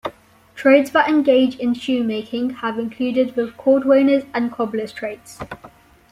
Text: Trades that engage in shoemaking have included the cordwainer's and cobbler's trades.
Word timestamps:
Trades 0.55 0.89
that 0.93 1.07
engage 1.09 1.57
in 1.57 1.75
shoemaking 1.75 2.49
have 2.65 2.79
included 2.79 3.35
the 3.35 3.49
cordwainer's 3.55 4.23
and 4.33 4.51
cobbler's 4.51 4.91
trades. 4.91 5.39